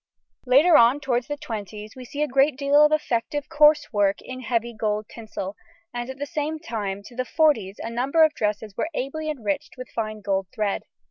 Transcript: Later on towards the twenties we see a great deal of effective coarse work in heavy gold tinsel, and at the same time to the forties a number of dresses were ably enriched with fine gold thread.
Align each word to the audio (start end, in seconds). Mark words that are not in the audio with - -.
Later 0.47 0.75
on 0.77 0.99
towards 0.99 1.27
the 1.27 1.37
twenties 1.37 1.95
we 1.95 2.05
see 2.05 2.23
a 2.23 2.27
great 2.27 2.57
deal 2.57 2.83
of 2.83 2.91
effective 2.91 3.47
coarse 3.49 3.93
work 3.93 4.19
in 4.19 4.39
heavy 4.39 4.73
gold 4.73 5.05
tinsel, 5.07 5.55
and 5.93 6.09
at 6.09 6.17
the 6.17 6.25
same 6.25 6.57
time 6.57 7.03
to 7.03 7.15
the 7.15 7.23
forties 7.23 7.77
a 7.77 7.91
number 7.91 8.23
of 8.23 8.33
dresses 8.33 8.75
were 8.75 8.89
ably 8.95 9.29
enriched 9.29 9.77
with 9.77 9.89
fine 9.91 10.21
gold 10.21 10.47
thread. 10.51 10.85